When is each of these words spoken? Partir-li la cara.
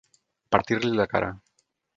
Partir-li 0.55 0.95
la 1.01 1.07
cara. 1.13 1.33